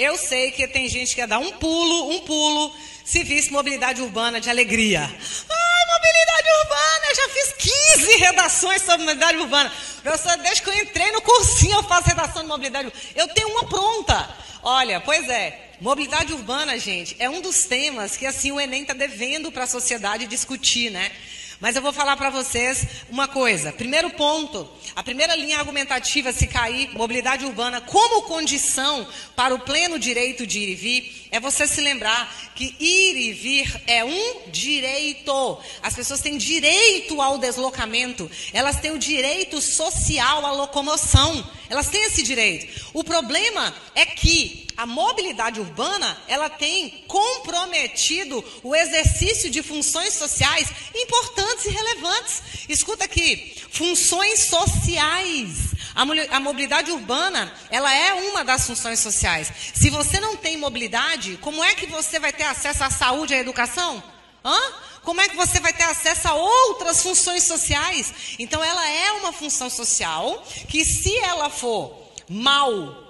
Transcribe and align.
Eu 0.00 0.16
sei 0.16 0.50
que 0.50 0.66
tem 0.66 0.88
gente 0.88 1.14
que 1.14 1.20
ia 1.20 1.26
dar 1.26 1.38
um 1.38 1.52
pulo, 1.52 2.08
um 2.08 2.20
pulo, 2.20 2.74
se 3.04 3.22
visse 3.22 3.52
mobilidade 3.52 4.00
urbana 4.00 4.40
de 4.40 4.48
alegria. 4.48 5.00
Ai, 5.02 5.86
mobilidade 5.92 6.48
urbana, 6.62 7.06
eu 7.10 7.14
já 7.16 7.28
fiz 7.28 7.52
15 7.98 8.16
redações 8.16 8.80
sobre 8.80 9.00
mobilidade 9.04 9.36
urbana. 9.36 9.70
Professor, 10.02 10.38
desde 10.38 10.62
que 10.62 10.70
eu 10.70 10.74
entrei 10.74 11.12
no 11.12 11.20
cursinho 11.20 11.74
eu 11.74 11.82
faço 11.82 12.08
redação 12.08 12.40
de 12.40 12.48
mobilidade 12.48 12.86
urbana. 12.86 13.04
Eu 13.14 13.28
tenho 13.34 13.48
uma 13.48 13.68
pronta. 13.68 14.36
Olha, 14.62 15.02
pois 15.02 15.28
é, 15.28 15.72
mobilidade 15.82 16.32
urbana, 16.32 16.78
gente, 16.78 17.14
é 17.18 17.28
um 17.28 17.42
dos 17.42 17.64
temas 17.64 18.16
que 18.16 18.24
assim 18.24 18.50
o 18.52 18.58
Enem 18.58 18.80
está 18.80 18.94
devendo 18.94 19.52
para 19.52 19.64
a 19.64 19.66
sociedade 19.66 20.26
discutir, 20.26 20.88
né? 20.88 21.12
Mas 21.60 21.76
eu 21.76 21.82
vou 21.82 21.92
falar 21.92 22.16
para 22.16 22.30
vocês 22.30 22.86
uma 23.10 23.28
coisa. 23.28 23.70
Primeiro 23.70 24.08
ponto, 24.10 24.66
a 24.96 25.02
primeira 25.02 25.36
linha 25.36 25.58
argumentativa 25.58 26.32
se 26.32 26.46
cair 26.46 26.88
mobilidade 26.94 27.44
urbana 27.44 27.82
como 27.82 28.22
condição 28.22 29.06
para 29.36 29.54
o 29.54 29.58
pleno 29.58 29.98
direito 29.98 30.46
de 30.46 30.58
ir 30.58 30.70
e 30.70 30.74
vir, 30.74 31.28
é 31.30 31.38
você 31.38 31.66
se 31.66 31.82
lembrar 31.82 32.34
que 32.54 32.74
ir 32.80 33.16
e 33.16 33.32
vir 33.34 33.82
é 33.86 34.02
um 34.02 34.50
direito. 34.50 35.58
As 35.82 35.94
pessoas 35.94 36.22
têm 36.22 36.38
direito 36.38 37.20
ao 37.20 37.36
deslocamento, 37.36 38.30
elas 38.54 38.80
têm 38.80 38.92
o 38.92 38.98
direito 38.98 39.60
social 39.60 40.46
à 40.46 40.52
locomoção. 40.52 41.46
Elas 41.70 41.88
têm 41.88 42.02
esse 42.02 42.24
direito. 42.24 42.90
O 42.92 43.04
problema 43.04 43.72
é 43.94 44.04
que 44.04 44.66
a 44.76 44.84
mobilidade 44.84 45.60
urbana, 45.60 46.20
ela 46.26 46.48
tem 46.48 47.04
comprometido 47.80 48.44
o 48.62 48.74
exercício 48.74 49.50
de 49.50 49.62
funções 49.62 50.14
sociais 50.14 50.68
importantes 50.94 51.64
e 51.64 51.70
relevantes. 51.70 52.42
Escuta 52.68 53.04
aqui, 53.04 53.56
funções 53.70 54.44
sociais. 54.44 55.70
A, 55.94 56.40
mobilidade 56.40 56.90
urbana, 56.90 57.52
ela 57.70 57.92
é 57.92 58.14
uma 58.30 58.44
das 58.44 58.66
funções 58.66 59.00
sociais. 59.00 59.52
Se 59.74 59.90
você 59.90 60.20
não 60.20 60.36
tem 60.36 60.56
mobilidade, 60.56 61.38
como 61.40 61.62
é 61.64 61.74
que 61.74 61.86
você 61.86 62.18
vai 62.18 62.32
ter 62.32 62.44
acesso 62.44 62.84
à 62.84 62.90
saúde 62.90 63.32
e 63.32 63.36
à 63.36 63.40
educação? 63.40 64.02
Hã? 64.44 64.58
Como 65.02 65.20
é 65.20 65.28
que 65.28 65.36
você 65.36 65.58
vai 65.60 65.72
ter 65.72 65.84
acesso 65.84 66.28
a 66.28 66.34
outras 66.34 67.02
funções 67.02 67.44
sociais? 67.44 68.12
Então, 68.38 68.62
ela 68.62 68.88
é 68.88 69.12
uma 69.12 69.32
função 69.32 69.68
social 69.68 70.46
que, 70.68 70.84
se 70.84 71.16
ela 71.18 71.50
for 71.50 72.12
mal 72.28 73.09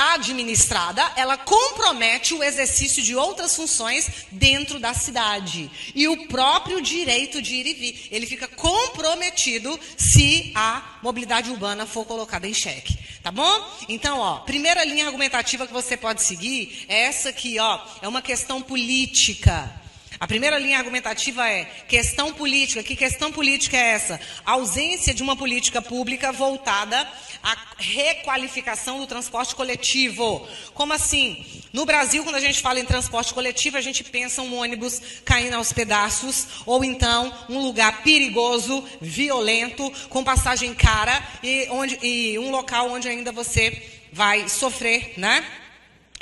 administrada, 0.00 1.02
ela 1.16 1.36
compromete 1.36 2.34
o 2.34 2.42
exercício 2.42 3.02
de 3.02 3.14
outras 3.14 3.54
funções 3.54 4.08
dentro 4.30 4.78
da 4.78 4.94
cidade. 4.94 5.70
E 5.94 6.08
o 6.08 6.26
próprio 6.28 6.80
direito 6.80 7.42
de 7.42 7.54
ir 7.54 7.66
e 7.66 7.74
vir, 7.74 8.08
ele 8.10 8.26
fica 8.26 8.48
comprometido 8.48 9.78
se 9.96 10.52
a 10.54 10.98
mobilidade 11.02 11.50
urbana 11.50 11.86
for 11.86 12.04
colocada 12.04 12.48
em 12.48 12.54
xeque. 12.54 12.98
Tá 13.22 13.30
bom? 13.30 13.70
Então, 13.88 14.18
ó, 14.18 14.38
primeira 14.38 14.82
linha 14.82 15.04
argumentativa 15.04 15.66
que 15.66 15.72
você 15.72 15.94
pode 15.94 16.22
seguir 16.22 16.86
é 16.88 17.02
essa 17.02 17.28
aqui, 17.28 17.58
ó, 17.58 17.78
é 18.00 18.08
uma 18.08 18.22
questão 18.22 18.62
política. 18.62 19.70
A 20.20 20.26
primeira 20.26 20.58
linha 20.58 20.76
argumentativa 20.76 21.48
é 21.48 21.64
questão 21.88 22.30
política. 22.34 22.82
Que 22.82 22.94
questão 22.94 23.32
política 23.32 23.74
é 23.78 23.92
essa? 23.92 24.20
A 24.44 24.52
ausência 24.52 25.14
de 25.14 25.22
uma 25.22 25.34
política 25.34 25.80
pública 25.80 26.30
voltada 26.30 27.10
à 27.42 27.56
requalificação 27.78 28.98
do 28.98 29.06
transporte 29.06 29.54
coletivo. 29.54 30.46
Como 30.74 30.92
assim? 30.92 31.62
No 31.72 31.86
Brasil, 31.86 32.22
quando 32.22 32.36
a 32.36 32.40
gente 32.40 32.60
fala 32.60 32.78
em 32.78 32.84
transporte 32.84 33.32
coletivo, 33.32 33.78
a 33.78 33.80
gente 33.80 34.04
pensa 34.04 34.42
um 34.42 34.58
ônibus 34.58 35.00
caindo 35.24 35.54
aos 35.54 35.72
pedaços, 35.72 36.46
ou 36.66 36.84
então 36.84 37.32
um 37.48 37.58
lugar 37.58 38.02
perigoso, 38.02 38.84
violento, 39.00 39.90
com 40.10 40.22
passagem 40.22 40.74
cara 40.74 41.26
e, 41.42 41.66
onde, 41.70 41.98
e 42.06 42.38
um 42.38 42.50
local 42.50 42.90
onde 42.90 43.08
ainda 43.08 43.32
você 43.32 43.82
vai 44.12 44.50
sofrer, 44.50 45.14
né? 45.16 45.42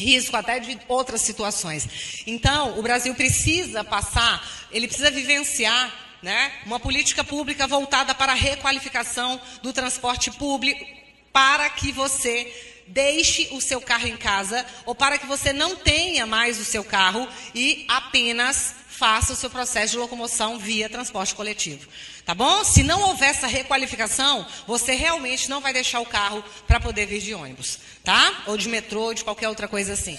Risco 0.00 0.36
até 0.36 0.60
de 0.60 0.78
outras 0.86 1.22
situações. 1.22 2.22
Então, 2.26 2.78
o 2.78 2.82
Brasil 2.82 3.14
precisa 3.14 3.82
passar, 3.82 4.46
ele 4.70 4.86
precisa 4.86 5.10
vivenciar 5.10 5.92
né, 6.22 6.52
uma 6.66 6.78
política 6.78 7.24
pública 7.24 7.66
voltada 7.66 8.14
para 8.14 8.32
a 8.32 8.36
requalificação 8.36 9.40
do 9.60 9.72
transporte 9.72 10.30
público, 10.30 10.84
para 11.32 11.68
que 11.70 11.90
você 11.90 12.52
deixe 12.86 13.48
o 13.50 13.60
seu 13.60 13.80
carro 13.80 14.06
em 14.06 14.16
casa 14.16 14.64
ou 14.86 14.94
para 14.94 15.18
que 15.18 15.26
você 15.26 15.52
não 15.52 15.76
tenha 15.76 16.26
mais 16.26 16.58
o 16.58 16.64
seu 16.64 16.84
carro 16.84 17.28
e 17.54 17.84
apenas 17.88 18.74
faça 18.98 19.32
o 19.32 19.36
seu 19.36 19.48
processo 19.48 19.92
de 19.92 19.98
locomoção 19.98 20.58
via 20.58 20.88
transporte 20.88 21.32
coletivo. 21.32 21.88
Tá 22.24 22.34
bom? 22.34 22.64
Se 22.64 22.82
não 22.82 23.00
houver 23.02 23.30
essa 23.30 23.46
requalificação, 23.46 24.44
você 24.66 24.94
realmente 24.94 25.48
não 25.48 25.60
vai 25.60 25.72
deixar 25.72 26.00
o 26.00 26.06
carro 26.06 26.44
para 26.66 26.80
poder 26.80 27.06
vir 27.06 27.20
de 27.20 27.32
ônibus, 27.32 27.78
tá? 28.02 28.42
Ou 28.46 28.56
de 28.56 28.68
metrô, 28.68 29.02
ou 29.02 29.14
de 29.14 29.22
qualquer 29.22 29.48
outra 29.48 29.68
coisa 29.68 29.92
assim. 29.92 30.18